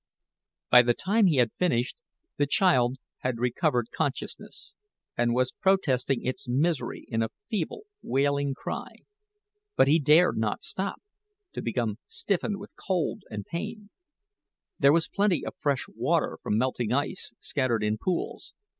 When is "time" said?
0.95-1.27